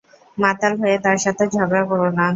মাতাল 0.37 0.73
হয়ে 0.81 0.95
তার 1.05 1.17
সাথে 1.25 1.43
ঝগড়া 1.53 1.83
করো 1.89 2.07
না। 2.19 2.27